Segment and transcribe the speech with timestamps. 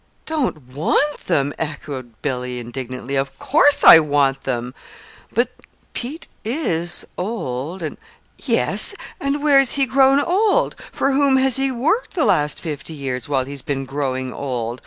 [0.25, 3.13] "Don't want them!" echoed Billy, indignantly.
[3.15, 4.73] "Of course I want them!"
[5.31, 5.51] "But
[5.93, 7.97] Pete is old, and"
[8.55, 10.75] "Yes; and where's he grown old?
[10.91, 14.79] For whom has he worked the last fifty years, while he's been growing old?